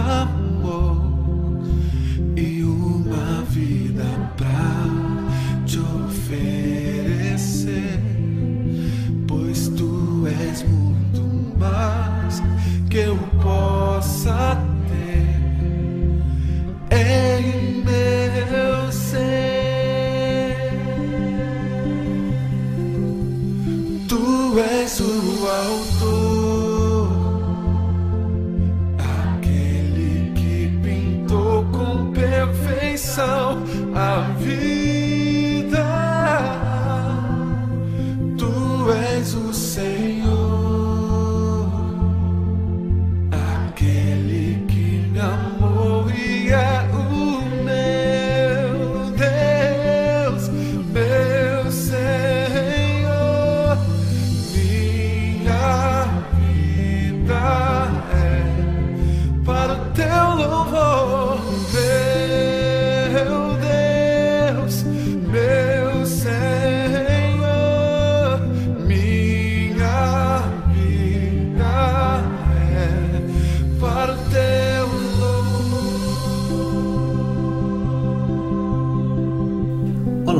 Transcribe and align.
amor 0.00 1.62
e 2.36 2.62
uma 2.64 3.42
vida 3.48 4.04
pra 4.36 4.86
te 5.66 5.78
oferecer, 5.78 7.50
pois 9.28 9.68
tu 9.68 10.26
és 10.26 10.62
muito 10.62 11.22
mais 11.58 12.42
que 12.88 12.98
eu 12.98 13.16
possa 13.42 14.58
ter 14.88 15.26
em 16.96 17.84
meu 17.84 18.90
ser. 18.90 20.56
Tu 24.08 24.58
és 24.58 25.00
o 25.00 25.46
autor. 25.46 26.29
Perfeição 33.10 33.64
a 33.94 34.20
vida. 34.38 34.69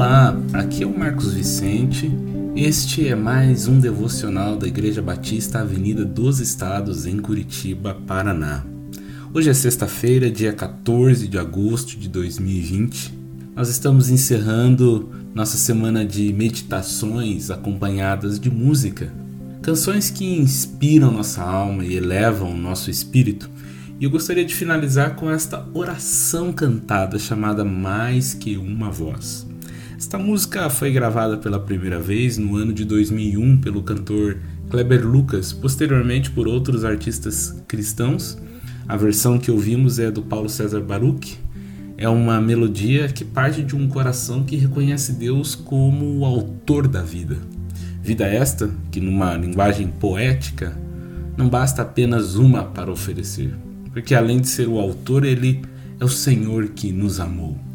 Olá, 0.00 0.34
aqui 0.54 0.82
é 0.82 0.86
o 0.86 0.98
Marcos 0.98 1.34
Vicente. 1.34 2.10
Este 2.56 3.06
é 3.06 3.14
mais 3.14 3.68
um 3.68 3.78
devocional 3.78 4.56
da 4.56 4.66
Igreja 4.66 5.02
Batista 5.02 5.60
Avenida 5.60 6.06
dos 6.06 6.40
Estados, 6.40 7.04
em 7.04 7.18
Curitiba, 7.18 7.94
Paraná. 8.06 8.64
Hoje 9.34 9.50
é 9.50 9.52
sexta-feira, 9.52 10.30
dia 10.30 10.54
14 10.54 11.28
de 11.28 11.36
agosto 11.36 11.98
de 11.98 12.08
2020. 12.08 13.12
Nós 13.54 13.68
estamos 13.68 14.08
encerrando 14.08 15.10
nossa 15.34 15.58
semana 15.58 16.02
de 16.02 16.32
meditações 16.32 17.50
acompanhadas 17.50 18.40
de 18.40 18.50
música. 18.50 19.12
Canções 19.60 20.08
que 20.08 20.24
inspiram 20.24 21.10
nossa 21.10 21.42
alma 21.42 21.84
e 21.84 21.94
elevam 21.94 22.56
nosso 22.56 22.90
espírito. 22.90 23.50
E 24.00 24.04
eu 24.04 24.10
gostaria 24.10 24.46
de 24.46 24.54
finalizar 24.54 25.14
com 25.14 25.30
esta 25.30 25.68
oração 25.74 26.54
cantada 26.54 27.18
chamada 27.18 27.66
Mais 27.66 28.32
que 28.32 28.56
uma 28.56 28.90
voz. 28.90 29.49
Esta 30.00 30.18
música 30.18 30.70
foi 30.70 30.90
gravada 30.90 31.36
pela 31.36 31.60
primeira 31.60 32.00
vez 32.00 32.38
no 32.38 32.56
ano 32.56 32.72
de 32.72 32.86
2001 32.86 33.58
pelo 33.60 33.82
cantor 33.82 34.38
Kleber 34.70 35.06
Lucas, 35.06 35.52
posteriormente 35.52 36.30
por 36.30 36.48
outros 36.48 36.86
artistas 36.86 37.62
cristãos. 37.68 38.38
A 38.88 38.96
versão 38.96 39.38
que 39.38 39.50
ouvimos 39.50 39.98
é 39.98 40.10
do 40.10 40.22
Paulo 40.22 40.48
César 40.48 40.80
Baruch. 40.80 41.38
É 41.98 42.08
uma 42.08 42.40
melodia 42.40 43.08
que 43.08 43.26
parte 43.26 43.62
de 43.62 43.76
um 43.76 43.86
coração 43.88 44.42
que 44.42 44.56
reconhece 44.56 45.12
Deus 45.12 45.54
como 45.54 46.20
o 46.20 46.24
autor 46.24 46.88
da 46.88 47.02
vida. 47.02 47.36
Vida 48.02 48.26
esta 48.26 48.70
que, 48.90 49.02
numa 49.02 49.36
linguagem 49.36 49.88
poética, 49.88 50.74
não 51.36 51.46
basta 51.46 51.82
apenas 51.82 52.36
uma 52.36 52.64
para 52.64 52.90
oferecer, 52.90 53.54
porque 53.92 54.14
além 54.14 54.40
de 54.40 54.48
ser 54.48 54.66
o 54.66 54.80
autor, 54.80 55.26
ele 55.26 55.60
é 56.00 56.04
o 56.06 56.08
Senhor 56.08 56.68
que 56.68 56.90
nos 56.90 57.20
amou. 57.20 57.69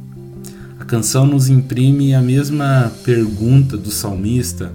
A 0.86 0.88
canção 0.88 1.26
nos 1.26 1.50
imprime 1.50 2.14
a 2.14 2.22
mesma 2.22 2.92
pergunta 3.04 3.76
do 3.76 3.90
salmista 3.90 4.72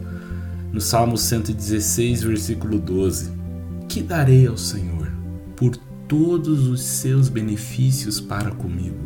no 0.73 0.81
Salmo 0.81 1.17
116, 1.17 2.25
versículo 2.25 2.81
12: 2.81 3.31
Que 3.89 4.03
darei 4.03 4.45
ao 4.49 4.57
Senhor 4.57 5.09
por 5.55 5.77
todos 6.09 6.67
os 6.67 6.83
seus 6.83 7.29
benefícios 7.29 8.21
para 8.21 8.51
comigo? 8.51 8.99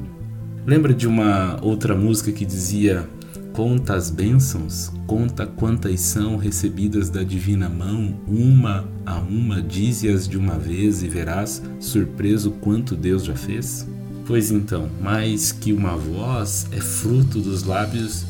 Lembra 0.66 0.94
de 0.94 1.06
uma 1.06 1.58
outra 1.60 1.94
música 1.94 2.32
que 2.32 2.46
dizia: 2.46 3.06
Conta 3.52 3.96
as 3.96 4.08
bênçãos, 4.08 4.90
conta 5.06 5.46
quantas 5.46 6.00
são 6.00 6.38
recebidas 6.38 7.10
da 7.10 7.22
divina 7.22 7.68
mão, 7.68 8.18
uma 8.26 8.88
a 9.04 9.18
uma, 9.18 9.60
dize-as 9.60 10.26
de 10.26 10.38
uma 10.38 10.58
vez 10.58 11.02
e 11.02 11.08
verás, 11.08 11.62
surpreso, 11.78 12.52
quanto 12.62 12.96
Deus 12.96 13.24
já 13.24 13.36
fez? 13.36 13.86
Pois 14.26 14.50
então, 14.50 14.88
mais 15.02 15.52
que 15.52 15.72
uma 15.72 15.96
voz 15.96 16.66
é 16.72 16.80
fruto 16.80 17.40
dos 17.40 17.64
lábios 17.64 18.24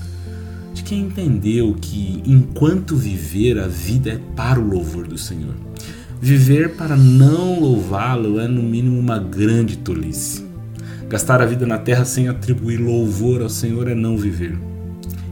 de 0.73 0.83
quem 0.83 1.03
entendeu 1.03 1.77
que 1.81 2.21
enquanto 2.27 2.97
viver 2.97 3.61
a 3.61 3.69
vida 3.69 4.11
é 4.11 4.21
para 4.35 4.59
o 4.59 4.67
louvor 4.67 5.07
do 5.07 5.17
Senhor. 5.17 5.55
Viver 6.21 6.75
para 6.75 6.97
não 6.97 7.61
louvá-lo 7.61 8.41
é 8.41 8.49
no 8.49 8.63
mínimo 8.63 8.99
uma 8.99 9.19
grande 9.19 9.77
tolice. 9.77 10.45
Gastar 11.09 11.41
a 11.41 11.47
vida 11.47 11.65
na 11.65 11.79
terra 11.79 12.05
sem 12.05 12.29
atribuir 12.29 12.79
louvor 12.79 13.41
ao 13.41 13.49
Senhor 13.49 13.89
é 13.89 13.95
não 13.95 14.17
viver. 14.17 14.59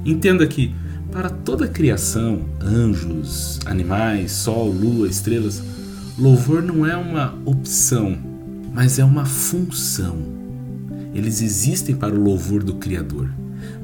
Entenda 0.04 0.46
que 0.46 0.72
para 1.10 1.28
toda 1.28 1.64
a 1.64 1.68
criação, 1.68 2.42
anjos, 2.62 3.58
animais, 3.66 4.30
sol, 4.30 4.70
lua, 4.70 5.08
estrelas, 5.08 5.60
louvor 6.16 6.62
não 6.62 6.86
é 6.86 6.96
uma 6.96 7.34
opção, 7.44 8.16
mas 8.72 9.00
é 9.00 9.04
uma 9.04 9.24
função. 9.24 10.41
Eles 11.14 11.42
existem 11.42 11.94
para 11.94 12.14
o 12.14 12.22
louvor 12.22 12.62
do 12.62 12.74
Criador, 12.74 13.30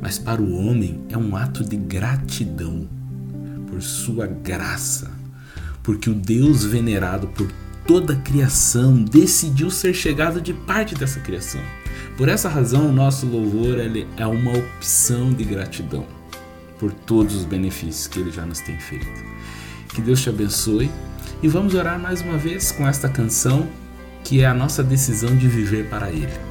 mas 0.00 0.18
para 0.18 0.40
o 0.40 0.54
homem 0.56 1.02
é 1.08 1.16
um 1.16 1.36
ato 1.36 1.62
de 1.62 1.76
gratidão 1.76 2.88
por 3.66 3.82
sua 3.82 4.26
graça, 4.26 5.10
porque 5.82 6.08
o 6.08 6.14
Deus 6.14 6.64
venerado 6.64 7.28
por 7.28 7.50
toda 7.86 8.14
a 8.14 8.16
criação 8.16 9.02
decidiu 9.02 9.70
ser 9.70 9.94
chegado 9.94 10.40
de 10.40 10.52
parte 10.52 10.94
dessa 10.94 11.20
criação. 11.20 11.60
Por 12.16 12.28
essa 12.28 12.48
razão, 12.48 12.88
o 12.88 12.92
nosso 12.92 13.26
louvor 13.26 13.76
é 14.16 14.26
uma 14.26 14.52
opção 14.52 15.32
de 15.32 15.44
gratidão 15.44 16.06
por 16.78 16.92
todos 16.92 17.34
os 17.34 17.44
benefícios 17.44 18.06
que 18.06 18.18
ele 18.18 18.30
já 18.30 18.44
nos 18.44 18.60
tem 18.60 18.78
feito. 18.78 19.06
Que 19.94 20.00
Deus 20.00 20.20
te 20.20 20.28
abençoe 20.28 20.90
e 21.42 21.48
vamos 21.48 21.74
orar 21.74 21.98
mais 21.98 22.20
uma 22.20 22.36
vez 22.36 22.72
com 22.72 22.86
esta 22.86 23.08
canção 23.08 23.68
que 24.24 24.40
é 24.42 24.46
a 24.46 24.54
nossa 24.54 24.82
decisão 24.82 25.36
de 25.36 25.48
viver 25.48 25.88
para 25.88 26.10
ele. 26.10 26.47